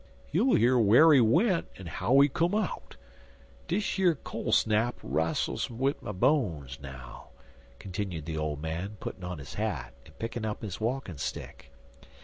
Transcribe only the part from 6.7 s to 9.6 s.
now," continued the old man, putting on his